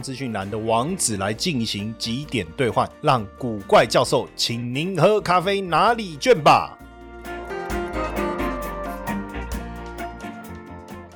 [0.00, 6.76] 资讯栏的网址来进行几点兑换，让古怪教授请您喝咖啡拿礼券吧。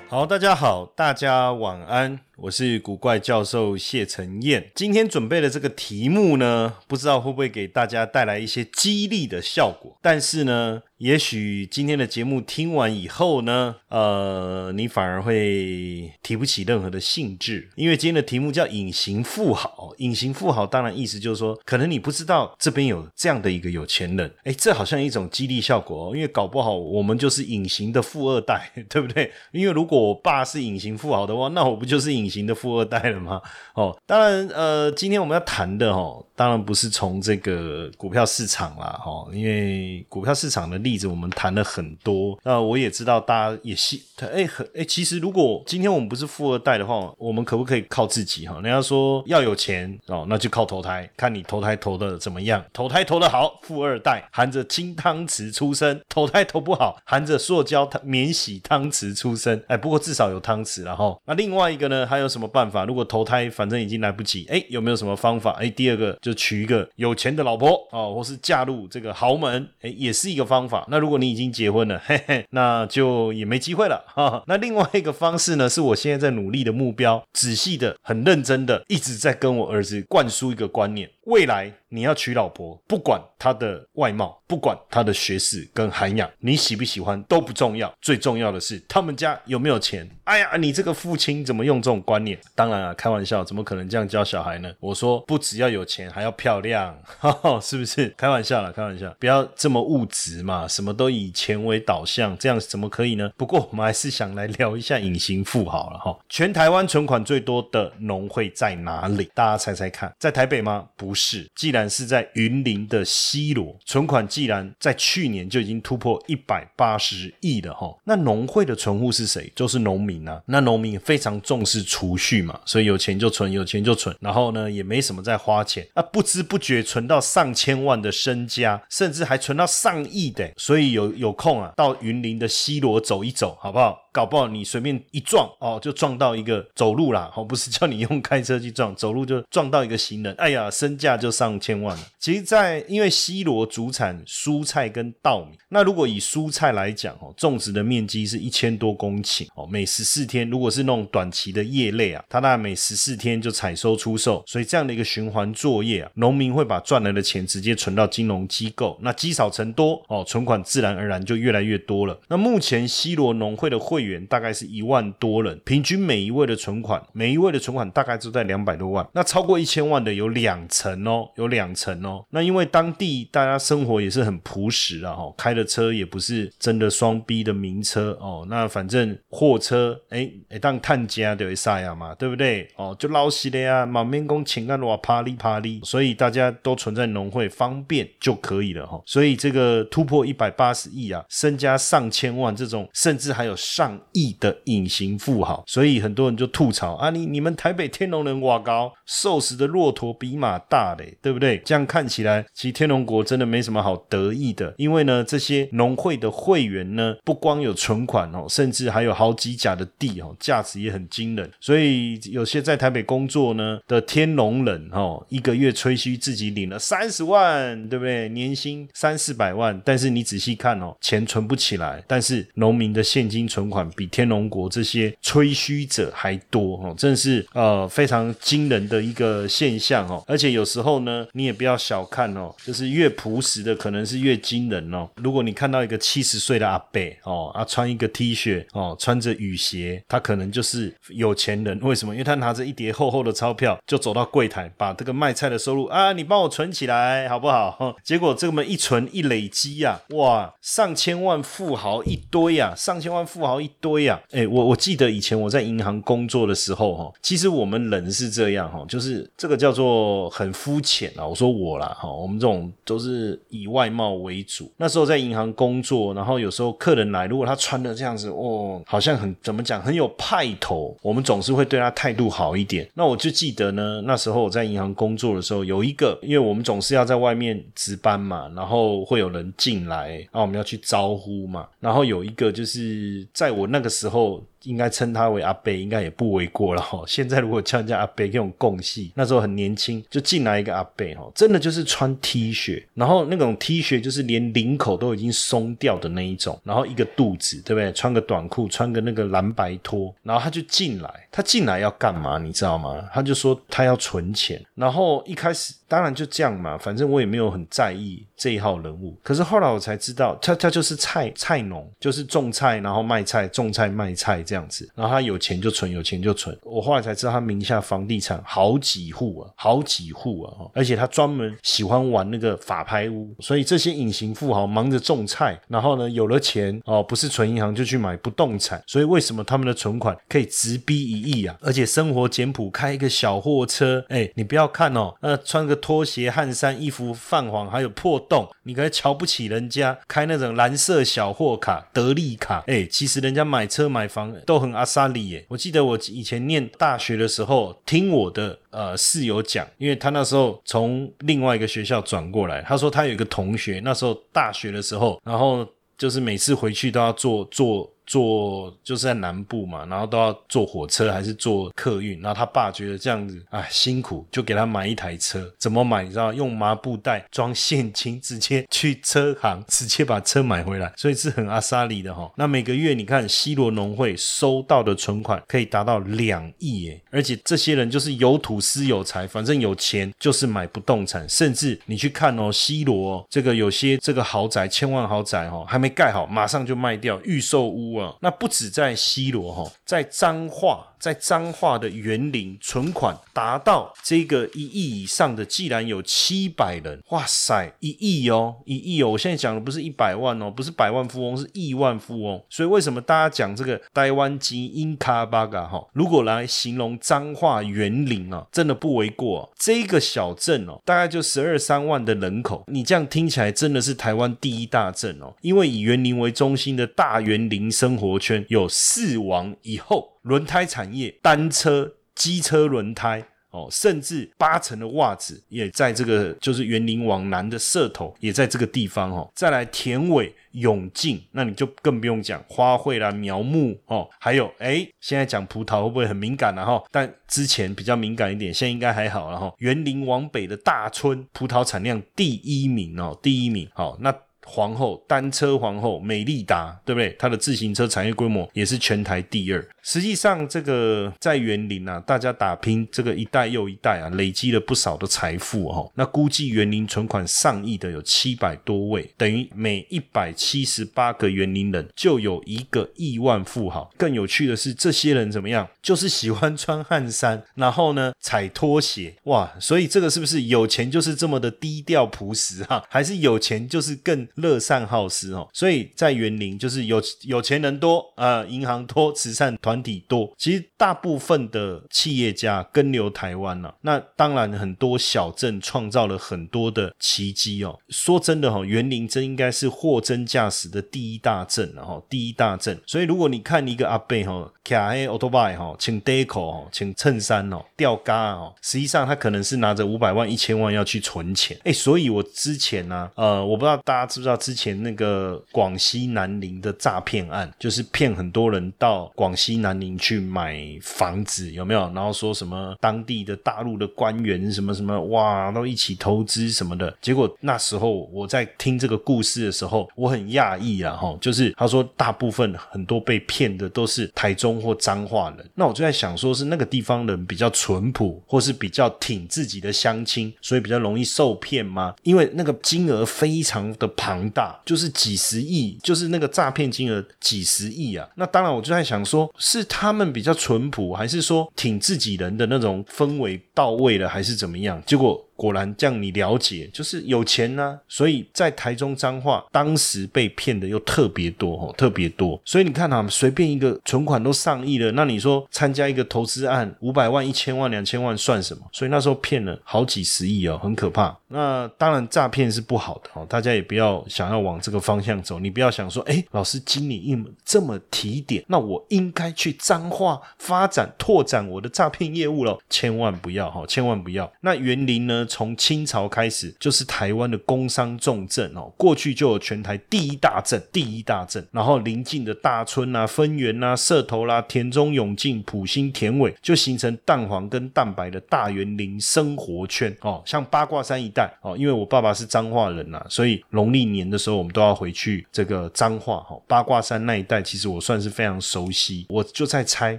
[0.09, 4.71] 好，大家好，大家晚安，我是古怪教授谢承彦。
[4.75, 10.83] 今天准备的这个题目呢，不知道会不会给大家带来一些激励的效果，但是呢。
[10.99, 19.93] 也许今天的节目听完以后呢，呃，你反而会提不起任何的兴致，因为今天的题目叫“隐形富豪”。
[19.99, 26.17] 隐形富豪当然意思就是说，可能你不知道这边有这样的一个有钱人，哎，这好像一种激励效果哦。
[26.17, 29.31] 因为搞不好我们就是隐形的富二代， 对不对？
[29.53, 33.39] 因为如果我爸是隐形富豪的话，那我不就是隐隐形的富二代了吗？
[33.75, 40.95] 哦，当然，呃，今天我们要谈的哦，当然不是从这个股票市场啦，哈，因为股票市场的例。
[40.97, 48.55] 子我们谈了很多，那我也知道大家也是，哎，很哎，其实如果今天我们不是富二代的话，我们可不可以靠自己哈？
[48.63, 52.65] 人家说要有钱哦，那就靠投胎，看你投胎投的怎么样。
[52.73, 59.61] 投胎投的好，富二代含着金汤匙出生；投胎投不好，含着塑胶免洗汤匙出生。
[59.67, 61.19] 哎，不过至少有汤匙了哈。
[61.27, 62.85] 那另外一个呢，还有什么办法？
[62.85, 65.51] 如果投胎反正已经来不及，哎，有没有什么方法？
[65.53, 70.87] 哎，第二个就娶一个有钱的老婆哦，或是嫁入这个豪门，哎，也是一个方法。
[70.89, 74.43] 那如果你已经结婚了， 嘿嘿，那就也没机会了哈。
[74.47, 90.07] 那另外一个方式呢，是我现在在努力的目标，仔细的、很认真的，一直在跟我儿子灌输一个观念：未来你要娶老婆，不管她的外貌，不管她的学识跟涵养，你喜不喜欢都不重要，最重要的是他们家有没有钱。
[90.25, 92.39] 哎呀，你这个父亲怎么用这种观念？
[92.55, 94.71] 当然啊，开玩笑，怎么可能这样教小孩呢？
[94.81, 96.95] 我说不只要有钱，还要漂亮，
[97.63, 98.09] 是不是？
[98.17, 101.15] 开玩笑了，开玩笑，不要这么物质嘛，什么都。
[101.15, 103.31] 以钱为导向，这样怎么可以呢？
[103.37, 106.19] 不过我们还是想来聊一下隐形富豪了哈。
[106.29, 109.31] 全台湾存款最多的农会在哪里？
[109.33, 110.89] 大家猜猜看，在台北吗？
[110.97, 117.97] 不是，既然是在云林的西罗，存款既然在去年就已经突破一百八十亿了哈。
[118.05, 119.51] 那农会的存户是谁？
[119.57, 120.43] 就是农民啊。
[120.45, 131.15] 那农民非常重视储蓄嘛，所以有钱就存，有钱就存，然后呢也没什么在花钱，啊不知不觉存到上千万的身家，甚至还存到上亿的，所以有。
[131.15, 134.04] 有空啊，到云林的西罗走一走，好不好？
[134.15, 142.03] 搞不好你随便一撞哦，就撞到一个走路啦，哦，不是叫你用开车去撞， 走路就撞到一个行人，哎呀，身价就上千万了。
[142.21, 162.17] 其实，在因为西罗主产蔬菜跟稻米，那如果以蔬菜来讲哦，种植的面积是一千多公顷哦，每十四天，如果是那种短期的叶类啊，它大概每十四天就采收出售，所以这样的一个循环作业啊，农民会把赚来的钱直接存到金融机构，那积少成多哦，存款自然而然就越来越多了。
[162.29, 169.07] 那目前西罗农会的会员大概是一万多人，平均每一位的存款，每一位的存款大概都在两百多万。
[169.13, 172.25] 那超过一千万的有两成哦，有两成哦。
[172.31, 178.47] 那因为当地大家生活也是很朴实啊，哈，开的车也不是真的双 B 的名车哦。
[178.49, 182.69] 那反正货车，哎哎，当探家的啥呀嘛，对不对？
[182.77, 189.01] 哦，就捞西的呀，满面工情啊，哇啪哩啪哩，所以大家都存在农会，方便就可以了哈。
[189.07, 194.35] 所以这个突破一百八十亿啊，身家上千万这种，甚至还有上亿。
[194.41, 201.59] 的隐形富豪，所以很多人就吐槽啊，你你们台北天龙人哇高，瘦死的骆驼比马大嘞，对不对？
[201.65, 211.49] 这样看起来，其实天龙国真的没什么好得意的，因为呢，这些农会的会员呢，不光有存款哦，甚至还有好几甲的地哦，价值也很惊人。
[211.61, 218.29] 所以有些在台北工作呢的天龙人哦，一个月吹嘘自己领了三十万，对不对？
[218.31, 230.23] 年薪三四百万，但是你仔细看哦，钱存不起来，但是农民的现金存款比天龙国这些吹嘘者还多哦，真是呃非常惊人的一个现象哦。
[230.27, 235.09] 而且有时候呢，你也不要小看哦，就是越朴实的可能是越惊人哦。
[235.17, 241.79] 如果你看到一个七十岁的阿伯哦，啊穿一个 T 恤哦，穿着雨鞋，他可能就是有钱人。
[241.81, 242.15] 为什么？
[242.15, 247.77] 因为他拿着一叠厚厚的钞票，就走到柜台，把这个卖菜的收入啊，你帮我存起来好不好？
[247.81, 253.71] 哦 结果这么一存一累积呀，哇，上千万富豪一堆呀，上千万富豪一。
[253.85, 254.19] 堆啊。
[254.33, 261.27] 哎，我我记得以前我在银行工作的时候哈，其实我们人是这样哈，就是这个叫做很肤浅啊。
[261.27, 264.73] 我说我啦哈，我们这种都是以外貌为主。
[264.79, 272.89] 那时候在银行工作，然后有时候客人来，如果他穿的这样子，哦，好像很怎么讲很有派头，我们总是会对他态度好一点。
[272.95, 284.45] 那我就记得呢，那时候我在银行工作的时候，有一个，因为我们总是要在外面值班嘛，然后会有人进来，然后我们要去招呼嘛，然后有一个就是在我那个时候。
[284.65, 287.03] 应该称他为阿贝，应该也不为过了哈。
[287.07, 297.93] 现在如果叫人家阿贝，这种共戏，那时候很年轻，就进来一个阿贝哈，真的就是穿 T 恤，然后那种 T 恤就是连领口都已经松掉的那一种，然后一个肚子，对不对？
[297.93, 302.39] 穿个短裤，穿个那个蓝白拖，然后他就进来，他进来要干嘛？
[302.39, 303.09] 你知道吗？
[303.13, 309.17] 他就说他要存钱，然后一开始当然就这样嘛，反正我也没有很在意这一号人物。
[309.23, 314.54] 可是后来我才知道，他他就是菜菜农，就是种菜，然后卖菜，种菜卖菜这样。
[314.55, 316.57] 这样子，然后他有钱就存，有钱就存。
[316.63, 323.35] 我后来才知道，他名下房地产好几户啊，好几户啊，而且他专门喜欢玩那个法拍屋。
[323.41, 328.81] 所以这些隐形富豪忙着种菜，然后呢，有了钱哦，不是存银行就去买不动产。
[328.87, 331.57] 所以为什么他们的存款可以直逼一亿啊？
[331.61, 334.05] 而且生活简朴，开一个小货车。
[334.09, 342.63] 哎，你不要看哦，那穿个拖鞋、汗衫、衣服泛黄，还有破洞，你可以瞧不起人家开那种蓝色小货卡、德利卡。
[342.69, 344.33] 哎，其实人家买车买房。
[344.45, 345.45] 都很阿萨里耶！
[345.49, 357.91] 我记得我以前念大学的时候，听我的呃室友讲，因为他那时候从另外一个学校转过来，他说他有一个同学，那时候大学的时候，然后就是每次回去都要坐坐。
[358.07, 365.51] 坐就是在南部嘛，然后都要坐火车还是坐客运，然后他爸觉得这样子啊辛苦，就给他买一台车。
[365.59, 366.03] 怎么买？
[366.03, 372.31] 你知道用麻布袋装现金，直接去车行直接把车买回来，所以是很阿萨里的哈。
[372.37, 387.94] 那每个月你看西罗农会收到的存款可以达到两亿耶，而且这些人就是有土私有财，反正有钱就是买不动产，甚至你去看哦，西罗这个有些这个豪宅千万豪宅哈还没盖好，马上就卖掉预售屋。
[388.21, 390.87] 那不止在西罗哈，在彰化。
[391.05, 399.11] 在彰化的园林存款达到这个一亿以上的，既然有七百人，哇塞，一亿哦，一亿哦！
[399.11, 402.43] 我现在讲的不是一百万哦，不是百万富翁，是亿万富翁。
[402.49, 405.87] 所以为什么大家讲这个台湾基因卡巴嘎哈？
[405.93, 409.53] 如果来形容彰化园林啊，真的不为过。
[409.59, 415.35] 这个小镇哦，大概就十二三万的人口，你这样听起来真的是台湾第一大镇哦。
[415.43, 420.11] 因为以园林为中心的大园林生活圈有四王以后。
[420.23, 429.31] 轮胎产业、单车、机车轮胎哦，甚至八成的袜子也在这个，就是园林往南的社头，也在这个地方哦。
[429.35, 436.83] 再来田尾、永进，那你就更不用讲花卉啦、苗木哦，还有哎，现在讲葡萄会不会很敏感了哈？
[436.91, 439.53] 但之前比较敏感一点，现在应该还好了哈。
[439.59, 444.11] 园林往北的大村，葡萄产量第一名哦，第一名好那。
[444.47, 447.15] 皇后单车皇后美利达，对不对？
[447.19, 449.67] 它的自行车产业规模也是全台第二。
[449.83, 455.91] 实际上，这个在园林啊，大家打拼这个一代又一代啊，累积了不少的财富哦。
[455.95, 463.91] 那估计园林存款上亿的有七百多位，等于每一百七十八个园林人就有一个亿万富豪。
[463.99, 465.69] 更有趣的是，这些人怎么样？
[465.83, 469.53] 就是喜欢穿汗衫，然后呢踩拖鞋，哇！
[469.61, 472.83] 所以这个是不是有钱就是这么的低调朴实啊？
[472.89, 474.27] 还是有钱就是更？
[474.37, 480.35] 乐善好施哦，所以在园林就是有有钱人多啊，银行多，慈善团体多。
[480.37, 487.79] 其实大部分的企业家跟留台湾了，那当然很多小镇创造了很多的奇迹哦。
[487.89, 492.77] 说真的哈，园林真应该是货真价实的第一大镇了哈，第一大镇。
[492.87, 501.57] 所以如果你看一个阿贝哈，卡黑奥托拜哈，请 deco 哈，请衬衫哦，吊嘎哦，实际上他可能是拿着五百万、一千万要去存钱。
[501.63, 504.24] 哎，所以我之前呢，呃，我不知道大家知。
[504.25, 511.81] 知道之前那个广西南宁的诈骗案，就是骗很多人到广西南宁去买房子，有没有？
[511.95, 516.97] 然后说什么当地的大陆的官员什么什么，哇，都一起投资什么的。
[517.03, 525.47] 结果那时候我在听这个故事的时候，我很讶异啊，哈，就是他说大部分很多被骗的都是台中或彰化人。
[525.55, 531.95] 那我就在想，说是那个地方人比较淳朴，或是比较挺自己的乡亲，所以比较容易受骗吗？
[532.03, 534.14] 因为那个金额非常的庞。
[534.15, 538.09] 庞大就是几十亿，就是那个诈骗金额几十亿啊！
[538.15, 544.81] 那当然，我就在想说，是他们比较淳朴，还是说挺自己人的那种氛围到位了，还是怎么样？
[544.87, 552.41] 结果果然这样你了解，就是有钱呢，所以在台中彰化当时被骗的又特别多哦，特别多。
[552.45, 558.63] 所以你看啊，随便一个存款都上亿了，那你说参加一个投资案五百万、一千万、两千万算什么？
[558.73, 561.17] 所以那时候骗了好几十亿哦，很可怕。
[561.29, 565.39] 那当然诈骗是不好的哦，大家也不要想要往这个方向走。
[565.41, 567.15] 你不要想说，哎，老师经理一
[567.45, 574.31] 这么提点，那我应该去彰化发展拓展我的诈骗业务了，千万不要哈，千万不要。
[574.41, 590.23] 那园林呢，从清朝开始就是台湾的工商重镇哦，过去就有全台第一大镇，第一大镇，然后临近的大村啊、分园啊、社头啦、田中永进、埔心、田尾，就形成蛋黄跟蛋白的大园林生活圈哦。
[590.25, 596.37] 像八卦山一带哦，因为我爸爸是彰化人呐，所以农历年的时候我们都要回去这个彰化哈。
[596.47, 599.07] 八卦山那一带，其实我算是非常熟悉。
[599.09, 599.99] 我就在猜，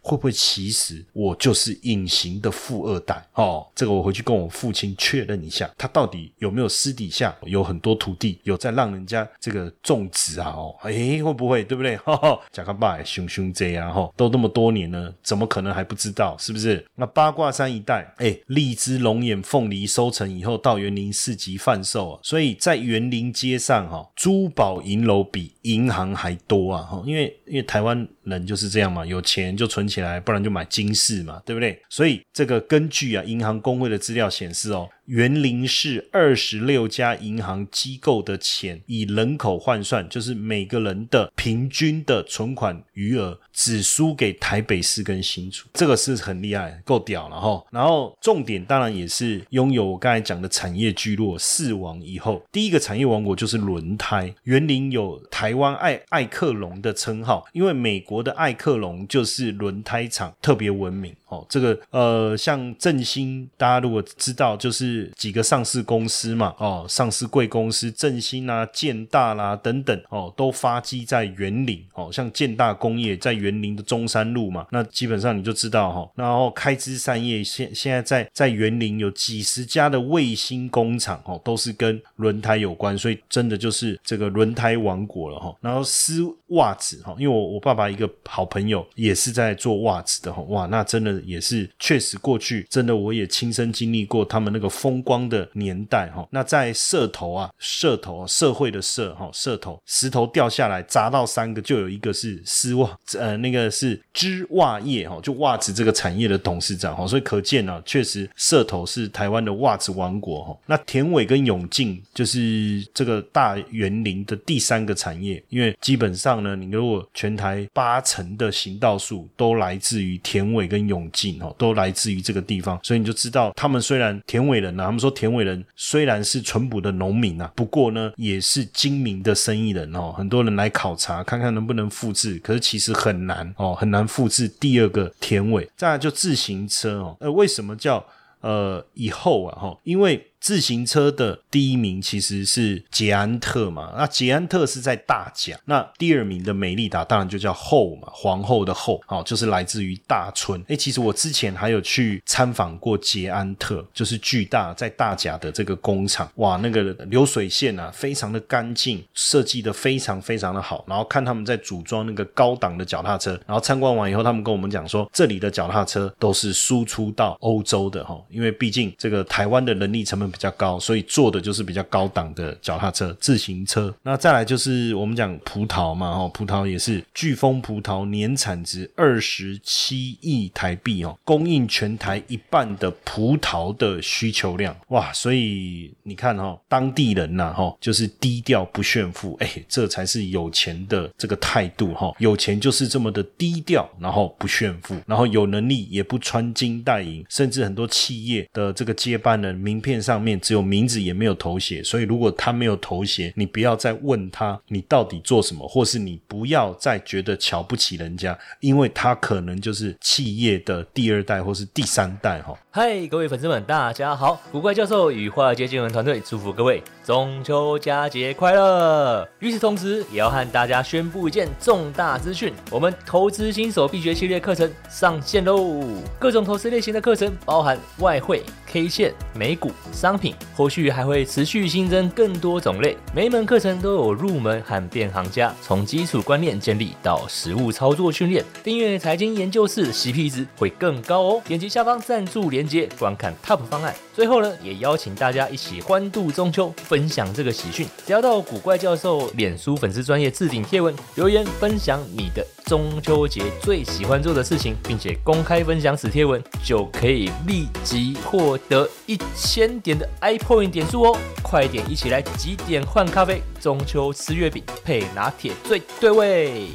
[0.00, 3.66] 会不会其实我就是隐形的富二代哦？
[3.74, 10.50] 这个我回去跟我父亲确认一下，他到底有没有私底下有很多土地，有在让人家这个种植啊？
[10.50, 11.96] 哦，哎，会不会对不对？
[12.04, 16.36] 哈哈，贾克爸熊熊这样哈，都那么多年了，怎么可能还不知道？
[16.38, 16.84] 是不是？
[16.96, 26.82] 那八卦山一带，哎，荔枝、龙眼、凤梨收成以后到园林市集贩售啊，所以在园林街上哈，珠宝银楼比银行还多啊！
[26.82, 31.80] 哈，因为因为台湾人就是这样嘛，有钱就存起来，不然就买金饰嘛，对不对？
[31.88, 34.86] 所以这个根据啊银行工会的资料显示哦。
[35.08, 47.64] 园林市二十六家银行机构的钱，以人口换算，就是每个人的平均的存款余额，只输给台北市跟新竹，这个是很厉害，够屌了哈。
[47.70, 54.34] 然后重点当然也是拥有我刚才讲的产业聚落四王以后，第一个产业王国就是轮胎。
[54.42, 61.46] 园林有台湾爱艾克隆的称号，因为美国的艾克隆就是轮胎厂特别闻名哦。
[61.48, 65.10] 这个呃，像振兴，大家如果知道就是。
[65.16, 85.54] 几个上市公司嘛，哦，上市贵公司振兴啊、建大啦等等，哦，都发基在园林，哦，像建大工业在园林的中山路嘛，那基本上你就知道哈，然后开枝散叶，现现在在在园林有几十家的卫星工厂，哦，都是跟轮胎有关，所以真的就是这个轮胎王国了哈。
[85.60, 94.98] 然后丝袜子哈，因为我我爸爸一个好朋友也是在做袜子的哈，哇，那真的也是确实过去真的我也亲身经历过他们那个风。
[95.08, 110.58] 光的年代哈，那在社头啊，社头社会的社哈，社头石头掉下来砸到三个，就有一个是丝袜，呃，那个是织袜业哈，就袜子这个产业的董事长哈，所以可见呢，确实社头是台湾的袜子王国哈。
[110.66, 124.84] 那田尾跟永进就是这个大园林的第三个产业，因为基本上呢，你如果全台八成的行道树都来自于田尾跟永进哦，都来自于这个地方，所以你就知道他们虽然田尾人呐。
[124.84, 130.14] 他们说田尾人虽然是淳朴的农民啊，不过呢也是精明的生意人哦。
[130.16, 135.68] 很多人来考察，看看能不能复制，可是其实很难哦，很难复制第二个田尾。
[135.76, 138.04] 再来就自行车哦，呃，为什么叫
[138.40, 139.58] 呃以后啊？
[139.60, 140.24] 哈，因为。
[140.40, 150.62] 自行车的第一名其实是捷安特嘛，那捷安特是在大甲，那第二名的美利达当然就叫后嘛，皇后的后，好，就是来自于大村。
[150.68, 160.84] 哎，其实我之前还有去参访过捷安特，就是巨大在大甲的这个工厂，哇，那个流水线啊，非常的干净，设计的非常非常的好。
[160.86, 170.27] 然后看他们在组装那个高档的脚踏车，然后参观完以后，他们跟我们讲说，这里的脚踏车都是输出到欧洲的哈，因为毕竟这个台湾的人力成本。
[170.30, 173.94] 比较高，所以做的就是比较高档的脚踏车、自行车。
[174.02, 184.74] 那再来就是我们讲葡萄嘛，哦，葡萄也是飓风葡萄年产值二十七亿台币哦，供应全台一半的葡萄的需求量。
[184.88, 192.12] 哇，所以你看哈，当地人呐，哈，就是低调不炫富，哎，这才是有钱的这个态度哈。
[192.18, 200.28] 有钱就是这么的低调，然后不炫富，然后有能力也不穿金戴银，甚至很多企业的这个接班人名片上上。
[200.28, 212.52] 面只有名字也没有头衔，所以如果他没有头衔，你不要再问他你到底做什么，或是你不要再觉得瞧不起人家，因为他可能就是企业的第二代或是第三代哈。
[212.72, 214.40] 嗨，各位粉丝们，大家好！
[214.50, 219.26] 古怪教授与华尔街金融团队祝福各位中秋佳节快乐。
[219.38, 225.84] 与此同时，也要和大家宣布一件重大资讯：我们投资新手必学系列课程上线喽！
[226.18, 230.07] 各种投资类型的课程，包含外汇、K 线、美股、商。
[230.08, 232.96] 商品，后续还会持续新增更多种类。
[233.14, 238.42] 每一门课程都有入门和变行家，从基础观念建立到实务操作训练。
[238.64, 241.42] 订阅财经研究室，CP 值会更高哦。
[241.44, 243.94] 点击下方赞助连接，观看 Top 方案。
[244.14, 247.86] 最后呢，也邀请大家一起欢度中秋，分享这个喜讯。
[248.06, 261.18] 只要到古怪教授脸书粉丝专业置顶贴文留言，分享你的中秋节最喜欢做的事情，并且公开分享此贴文，就可以立即获得一千点的 iPoint 点数哦！
[261.42, 266.68] 快点一起来几点换咖啡，中秋吃月饼配拿铁最对味。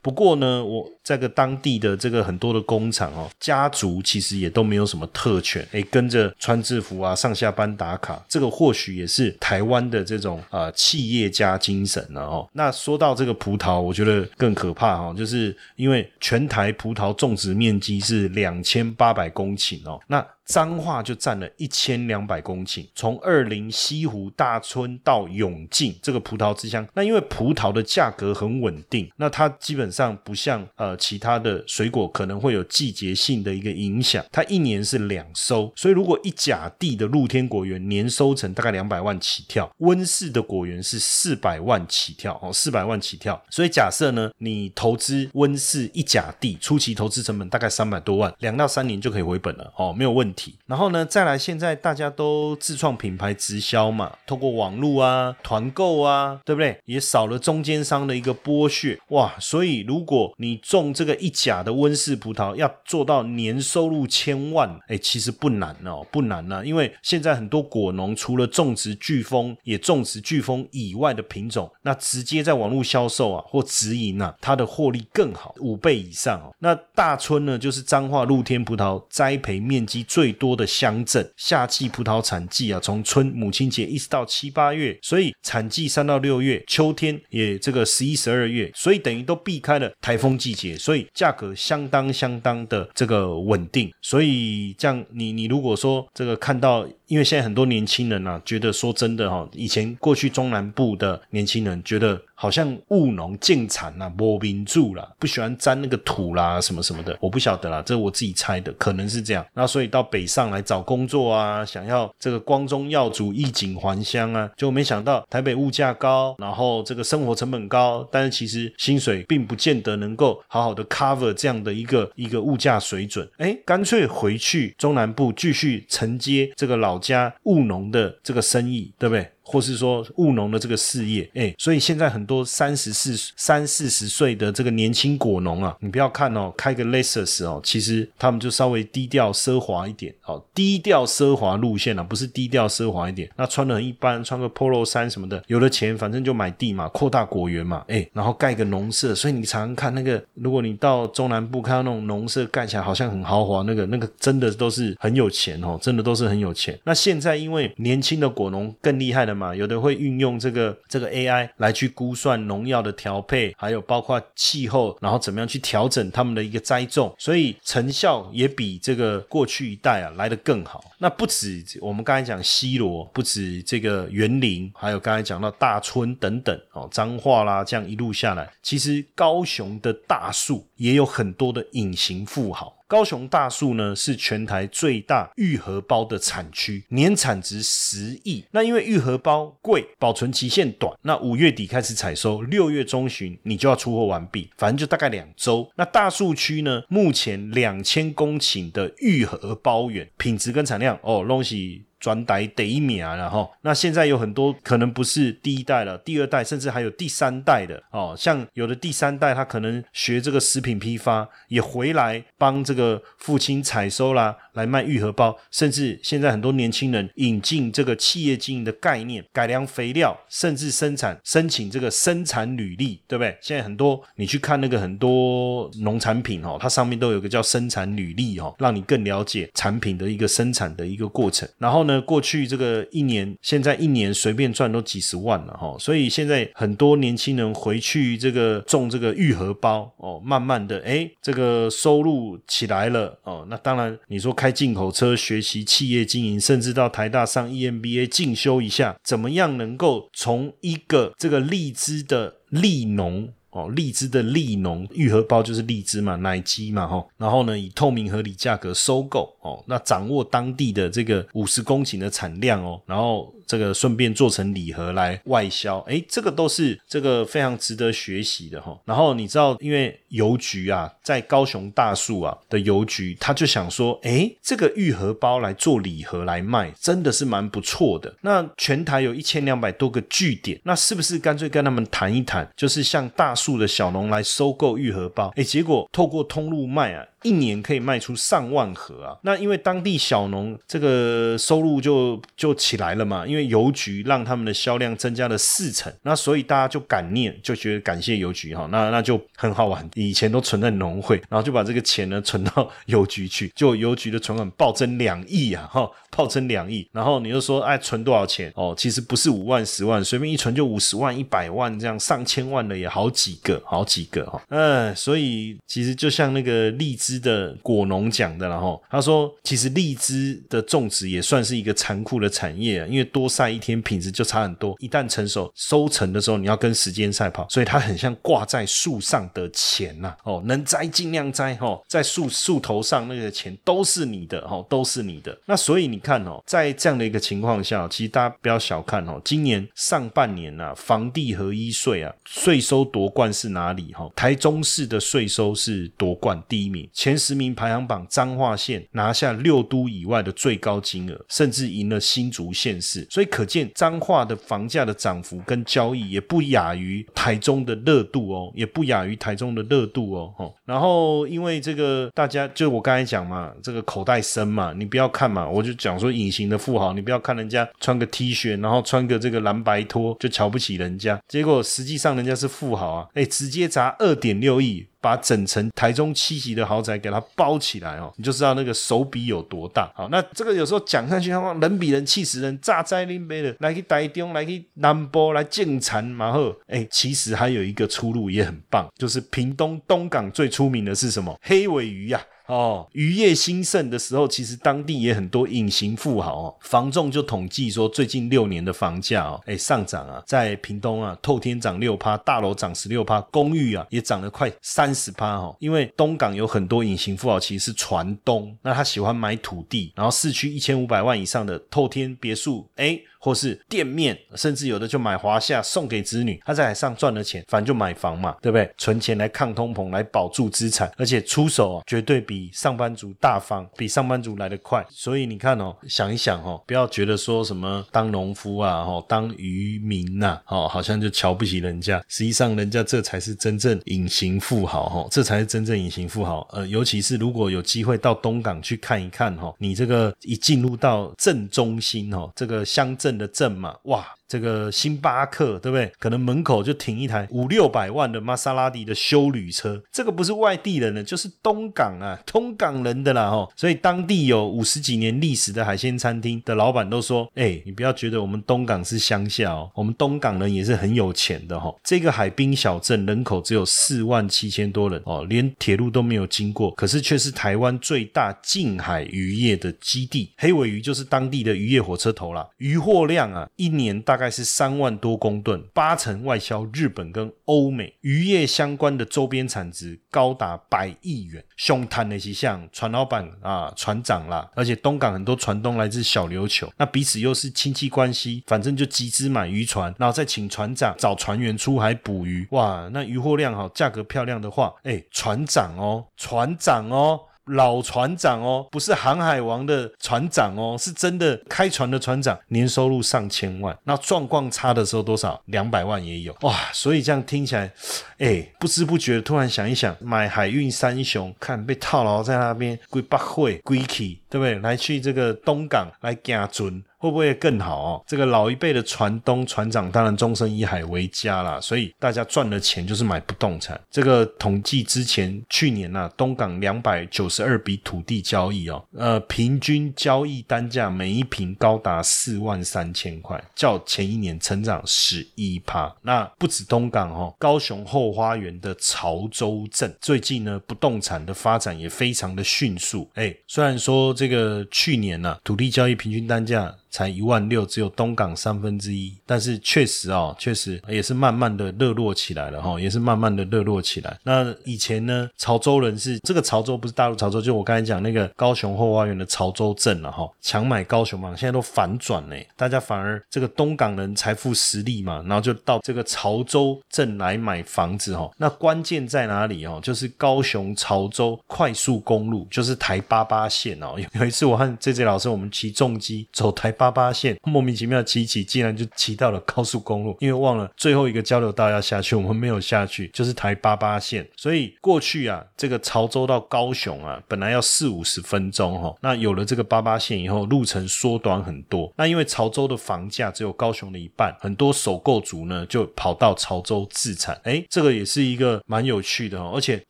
[0.00, 12.48] 不过呢，我这个当地的这个很多的工厂哦，家族其实也都没有什么特权，诶，跟着穿制服啊，上下班打卡，这个或许也是台湾的这种呃企业家精神了哦。
[12.54, 20.26] 那说到这个葡萄，我觉得更可怕哈，就是因为全台葡萄种植面积是两千八百公顷哦，那。
[20.46, 50.56] 彰化就占了一千两百公顷，从二林、西湖、大村到永靖这个葡萄之乡，那因为葡萄的价格很稳定，那它基本上不像呃其他的水果可能会有季节性的一个影响，它一年是两收，所以如果一甲地的露天果园年收成大概两百万起跳，温室的果园是四百万起跳哦，四百万起跳，所以假设呢，你投资温室一甲地，初期投资成本大概三百多万，两到三年就可以回本了哦，没有问题。
[50.66, 56.78] 然后呢，再来，现在大家都自创品牌直销嘛，通过网络啊、团购啊，对不对？
[56.86, 59.34] 也少了中间商的一个剥削哇。
[59.38, 66.64] 所以，如果你种这个一甲的温室葡萄，要做到年收入千万，哎，其实不难哦，不难呢。
[66.64, 76.54] 因为现在很多果农除了种植飓风，也种植飓风以外的品种，那直接在网络销售啊，或直营啊，它的获利更好，五倍以上哦。
[76.58, 80.04] 那大村呢，就是彰化露天葡萄栽培面积。
[80.04, 93.92] 最多的乡镇，夏季葡萄产季啊，从春母亲节一直到七八月，所以产季三到六月，秋天也这个十一十二月，所以等于都避开了台风季节，所以价格相当相当的这个稳定。
[94.00, 96.86] 所以这样，你你如果说这个看到。
[97.06, 109.44] 因为现在很多年轻人啊，觉得说真的哈，以前过去中南部的年轻人觉得好像务农进产呐，摸民住啦，不喜欢沾那个土啦，什么什么的，我不晓得啦，这我自己猜的，可能是这样。
[109.52, 126.94] 那所以到北上来找工作啊，想要这个光宗耀祖、衣锦还乡啊，就没想到台北物价高，然后这个生活成本高，但是其实薪水并不见得能够好好的 cover 这样的一个一个物价水准，哎，干脆回去中南部继续承接这个老。
[127.04, 129.30] 家务农的这个生意，对不对？
[129.44, 156.78] 或是说务农的这个事业，哎，所以现在很多三十四、三四十岁的这个年轻果农啊，你不要看哦，开个 Lexus 哦，其实他们就稍微低调奢华一点哦，低调奢华路线啊，不是低调奢华一点，那穿的很一般，穿个 Polo 衫什么的，有了钱反正就买地嘛，扩大果园嘛，哎，然后盖个农舍，所以你常常看那个，如果你到中南部看到那种农舍盖起来好像很豪华，那个那个真的都是很有钱哦，真的都是很有钱。
[156.84, 170.84] 那现在因为年轻的果农更厉害的嘛，有的会运用这个这个 AI 来去估算农药的调配，还有包括气候，然后怎么样去调整他们的一个栽种，所以成效也比这个过去一代啊来得更好。
[170.98, 182.74] 那不止我们刚才讲西罗，不止这个园林，还有刚才讲到大村等等哦，彰化啦，这样一路下来，其实高雄的大树也有很多的隐形富豪。
[182.86, 188.44] 高雄大树呢是全台最大玉荷包的产区，年产值十亿。
[188.50, 195.70] 那因为玉荷包贵，保存期限短，那五月底开始采收，六月中旬你就要出货完毕，反正就大概两周。
[195.76, 201.84] 那大树区呢，目前两千公顷的玉荷包园，品质跟产量哦，东西。
[202.04, 223.34] 转代第一名了哈那现在有很多可能不是第一代了，第二代甚至还有第三代的哦，像有的第三代他可能学这个食品批发，也回来帮这个父亲采收啦，来卖玉荷包，甚至现在很多年轻人引进这个企业经营的概念，改良肥料，甚至生产申请这个生产履历，对不对？
[223.40, 231.93] 现在很多你去看那个很多农产品哦，它上面都有个叫生产履历哦，让你更了解产品的一个生产的一个过程，然后呢？
[232.02, 243.46] 过去这个一年，现在一年随便赚都几十万了哈，所以现在很多年轻人回去这个种这个玉荷包哦，慢慢的哎，这个收入起来了哦。
[243.48, 253.32] 那当然，你说开进口车、学习企业经营，甚至到台大上 EMBA 进修一下，怎么样能够从一个这个荔枝的利农？
[253.54, 263.32] 哦，荔枝的荔农愈合包就是荔枝嘛，奶鸡嘛吼，然后呢以透明合理价格收购哦，那掌握当地的这个五十公顷的产量哦，然后。
[263.46, 268.78] 这个顺便做成礼盒来外销，哎，这个都是这个非常值得学习的哈。
[268.84, 278.14] 然后你知道，因为邮局啊，在高雄大树啊的邮局，他就想说，哎，这个玉荷包来做礼盒来卖，真的是蛮不错的。
[278.22, 285.32] 那全台有一千两百多个据点，那是不是干脆跟他们谈一谈，就是像大树的小农来收购玉荷包？
[285.36, 287.06] 哎，结果透过通路卖啊。
[287.24, 289.16] 一年可以卖出上万盒啊！
[289.22, 299.84] 那因为当地小农这个收入就就起来了嘛，因因为邮局让他们的销量增加了四成，那所以大家就感念，就觉得感谢邮局哈，那那就很好玩。
[299.94, 305.68] 以前都存在农会，然后就把这个钱呢存到 邮局去，就邮局的存款暴增两亿啊！
[305.72, 305.90] 哈。
[306.16, 308.52] 暴增两亿，然后你又说，哎，存多少钱？
[308.54, 314.40] 哦，其实不是五万、十万，随便一存就五十万、一百万这样，上千万的也好几个，好几个哈。
[314.50, 324.76] 嗯，所以其实就像那个荔枝的果农讲的，然后他说，其实荔枝的种植也算是一个残酷的产业啊，因为多晒一天，品质就差很多。
[324.78, 330.14] 一旦成熟收成的时候，你要跟时间赛跑，所以它很像挂在树上的钱呐。
[330.22, 335.36] 哦，能摘尽量摘哈，在树树头上那个钱都是你的哈，都是你的。
[335.46, 336.04] 那所以你。
[336.04, 343.90] 看哦，在这样的一个情况下，其实大家不要小看哦，今年上半年呐，房地合一税啊，税收夺冠是哪里？
[343.94, 360.54] 哈，台中市的税收是夺冠第一名，前十名排行榜彰化县拿下六都以外的最高金额，甚至赢了新竹县市，所以可见彰化的房价的涨幅跟交易也不亚于台中的热度哦，也不亚于台中的热度哦，吼。
[360.64, 365.94] 然后因为这个大家就我刚才讲嘛，这个口袋深嘛，你不要看嘛，我就讲。
[365.94, 373.08] 说隐形的富豪，你不要看人家穿个 T 恤，然后穿个这个蓝白拖就瞧不起人家，结果实际上人家是富豪啊！
[373.14, 379.92] 哎，直接砸二点六亿，把整层台中七级的豪宅给它包起来哦，你就知道那个手笔有多大。
[379.94, 391.38] 好，那这个有时候讲上去，他妈人比人气死人，炸灾林杯的来去台中，来去南波来建残马后，哎，其实还有一个出路也很棒，就是屏东东港最出名的是什么？
[391.42, 392.18] 黑尾鱼呀！
[392.46, 396.54] 哦，渔业兴盛的时候，其实当地也很多隐形富豪哦。
[396.60, 405.56] 房仲就统计说，最近六年的房价哦，哎上涨啊，在屏东啊，透天涨六趴，大楼涨十六趴，公寓啊也涨了快三十趴哦。
[405.58, 413.00] 因为东港有很多隐形富豪，其实是船东，那他喜欢买土地，然后市区一千五百万以上的透天别墅，哎。
[413.24, 418.70] 或是店面，甚至有的就买华夏送给子女，他在海上赚了钱，反正就买房嘛，对不对？
[418.76, 424.84] 存钱来抗通膨，来保住资产，而且出手啊，绝对比上班族大方，比上班族来得快。
[424.90, 432.04] 所以你看哦，想一想哦，不要觉得说什么当农夫啊，哦，当渔民呐，哦，好像就瞧不起人家。
[432.08, 436.46] 实际上，人家这才是真正隐形富豪，哈，这才是真正隐形富豪。
[436.52, 443.13] 呃，尤其是如果有机会到东港去看一看，哈，你这个一进入到镇中心，哈，这个乡镇。
[443.16, 444.14] 的证嘛，哇！
[444.26, 445.90] 这个星巴克对不对？
[445.98, 453.48] 可能门口就停一台五六百万的玛莎拉蒂的修旅车，这个不是外地人的，就是东港啊，通港人的啦哦。
[453.54, 461.72] 所以当地有五十几年历史的海鲜餐厅的老板都说：“哎，你不要觉得我们东港是乡下哦，我们东港人也是很有钱的哈。
[461.84, 470.32] 这个海滨小镇人口只有四万七千多人哦，连铁路都没有经过，可是却是台湾最大近海渔业的基地。
[470.38, 474.23] 黑尾鱼就是当地的渔业火车头啦，渔货量啊，一年大概。
[474.24, 481.44] 大概是三万多公吨，八成外销日本跟欧美，渔业相关的周边产值高达百亿元。
[481.58, 492.48] 凶贪那些像船老板啊、船长啦，而且东港很多船东来自小琉球，那彼此又是亲戚关系，反正就集资买渔船，然后再请船长找船员出海捕鱼。
[492.52, 497.20] 哇，那渔获量好，价格漂亮的话，哎，船长哦，船长哦。
[497.46, 503.76] 老船长哦，不是航海王的船长哦，是真的开船的船长，年收入上千万。
[503.84, 505.40] 那状况差的时候多少？
[505.46, 506.54] 两百万也有哇！
[506.72, 507.70] 所以这样听起来，
[508.18, 514.58] 哎，不知不觉突然想一想，买海运三雄，看被套牢在那边，归八会归去，对不对？
[514.58, 516.82] 来去这个东港来加准。
[517.04, 518.02] 会不会更好哦？
[518.06, 523.78] 这个老一辈的船东、船长当然终身以海为家啦，所以大家赚的钱就是买不动产。
[523.90, 535.94] 这个统计之前去年呐，东港两百九十二笔土地交易哦，呃，平均交易单价每一平高达四万三千块，较前一年成长十一趴。
[536.00, 543.10] 那不止东港哦，高雄后花园的潮州镇最近呢，不动产的发展也非常的迅速。
[543.12, 546.74] 哎，虽然说这这个去年呢，土地交易平均单价。
[546.94, 549.12] 才一万六，只有东港三分之一。
[549.26, 554.16] 但是确实哦，确实也是慢慢的热络起来了哈，也是慢慢的热络起来。
[554.22, 568.30] 那以前呢，潮州人是这个潮州不是大陆潮州，就我刚才讲那个高雄后花园的潮州镇了哈，强买高雄嘛，现在都反转嘞，大家反而这个东港人财富实力嘛，然后就到这个潮州镇来买房子哈。
[568.36, 569.80] 那关键在哪里哦？
[569.82, 573.96] 就是高雄潮州快速公路，就是台八八线哦。
[574.12, 584.28] 有一次我和 J J 老师我们骑重机走台八八八线，莫名其妙骑骑，竟然就骑到了高速公路，因为忘了最后一个交流道要下去，我们没有下去，就是台八八线。
[584.36, 591.90] 所以过去啊，这个潮州到高雄啊，本来要四五十分钟哈，那有了这个八八线以后，路程缩短很多。
[591.96, 597.40] 那因为潮州的房价只有高雄的一半，很多首购族呢就跑到潮州自产。
[597.44, 599.52] 哎，这个也是一个蛮有趣的哦。
[599.54, 599.82] 而且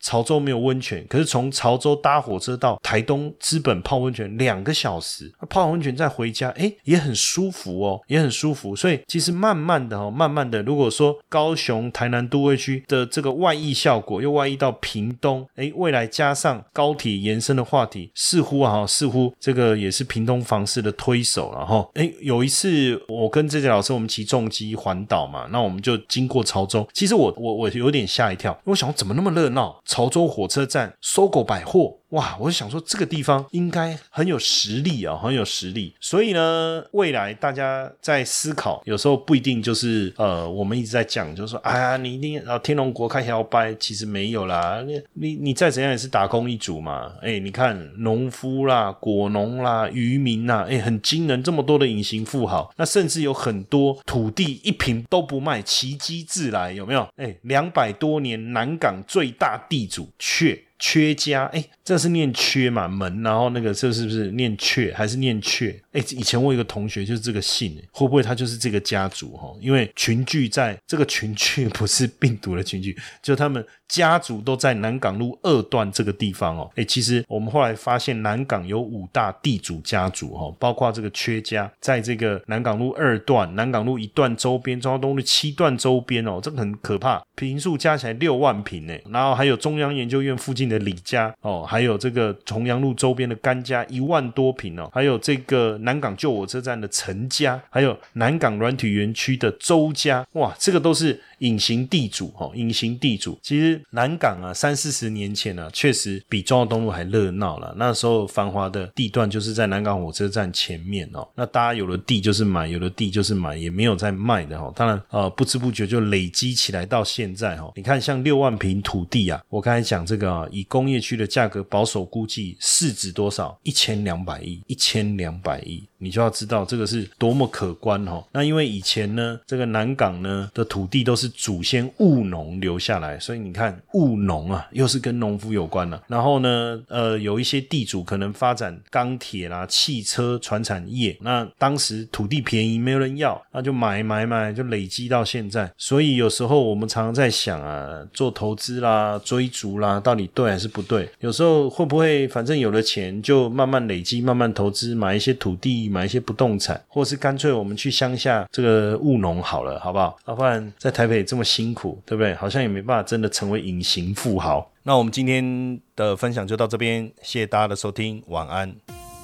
[0.00, 8.74] 潮州没有温泉，可是从潮州搭火车到台东资本泡温泉两个小时，泡完温泉再回家，哎，也很舒服哦，也很舒服。
[8.76, 21.88] 所以其实慢慢的哦，慢慢的，如果说高雄、台南都会区的这个外溢效果又外溢到屏东，哎，未来加上高铁延伸的话题，似乎啊，似乎这个也是屏东房市的推手了哈。
[21.94, 29.80] 哎，有一次我跟这些老师我们骑重机环岛嘛，那我们就经过潮州，其实我我我有点吓一跳，我想怎么那么热闹？
[29.84, 31.98] 潮州火车站、搜狗百货。
[32.14, 35.92] 哇，我就想说这个地方应该很有实力啊，很有实力。
[36.00, 44.80] 所以呢，未来大家在思考，有时候不一定就是呃，我们一直在讲，就是说，哎呀，你一定啊，天龙国开小掰，其实没有啦。
[44.86, 47.12] 你你你再怎样也是打工一族嘛。
[47.20, 57.08] 哎，你看农夫啦、果农啦、渔民呐，哎，很惊人，这么多的隐形富豪，那甚至有很多土地一平都不卖，奇迹自来，有没有？
[57.16, 60.62] 哎，两百多年南港最大地主却。
[60.86, 65.80] 缺家，哎，这是念缺嘛门，然后那个这是不是念阙还是念阙？
[65.94, 69.54] 哎，以前我有个同学就是这个姓，会不会他就是这个家族哈？
[69.60, 76.68] 因为群聚在这个群聚 不是病毒的群聚，就他们家族都在南港路二段这个地方哦。
[76.74, 88.94] 哎，其实我们后来发现南港有五大地主家族哈，包括这个缺家，在这个南港路二段、南港路一段周边、中央东路七段周边哦，这个很可怕，平数加起来六万平呢。
[89.08, 90.64] 然后还有中央研究院附近。
[90.64, 101.20] 的李家哦，还有这个重阳路周边的甘家一万多平哦，还有这个南港旧火车站的陈家，还有南港软体园区的周家，哇，这个都是。
[101.40, 107.74] 隐形地主哦，隐形地主，其实南港啊，三四十年前呢，确实比中央东路还热闹了。
[107.76, 111.28] 那时候繁华的地段就是在南港火车站前面哦。
[111.34, 114.72] 那大家有了地就是买，有了地就是买，也没有在卖的哈。
[114.74, 117.70] 当然呃，不知不觉就累积起来到现在哈。
[117.76, 123.58] 你看像六万平土地啊，我刚才讲这个啊，以工业区的价格保守估计市值多少？
[123.64, 125.73] 一千两百亿，一千两百亿。
[125.98, 128.22] 你就要知道这个是多么可观哦。
[128.32, 136.02] 那因为以前呢，这个南港呢的土地都是祖先务农留下来，所以你看务农啊，又是跟农夫有关了。
[136.06, 145.72] 然后呢，呃，有一些地主可能发展钢铁啦、汽车、船产业，那当时土地便宜，没有人要，那就买买买，就累积到现在。
[145.78, 151.08] 所以有时候我们常常在想啊，做投资啦、追逐啦，到底对还是不对？
[151.20, 155.63] 有时候会不会反正有了钱就慢慢累积、慢慢投资，买一些土地。
[155.64, 160.14] 地买一些不动产，或是干脆我们去乡下这个务农好了，好不好？
[160.26, 162.34] 要不然在台北这么辛苦，对不对？
[162.34, 164.70] 好像也没办法真的成为隐形富豪。
[164.82, 169.03] 那我们今天的分享就到这边，谢谢大家的收听，晚安。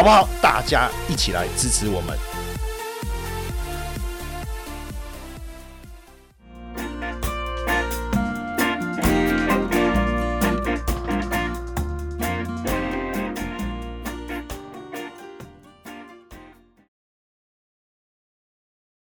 [0.00, 0.26] 好不好？
[0.40, 2.16] 大家一起来支持我们。